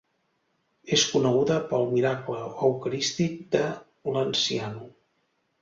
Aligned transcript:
És 0.97 1.03
coneguda 1.11 1.57
pel 1.73 1.85
Miracle 1.91 2.39
Eucarístic 2.69 3.39
de 3.57 3.63
Lanciano. 4.17 4.85